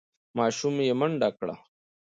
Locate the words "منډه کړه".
0.99-1.55